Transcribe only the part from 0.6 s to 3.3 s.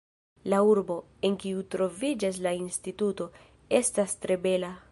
urbo, en kiu troviĝas la instituto,